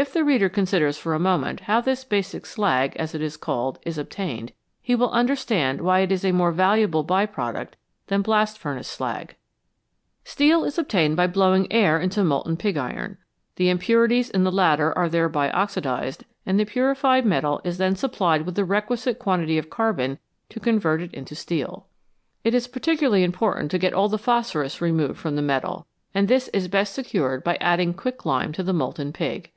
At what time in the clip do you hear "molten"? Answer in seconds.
12.22-12.56, 28.72-29.12